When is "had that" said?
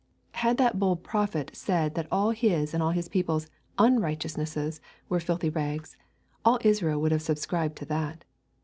0.31-0.79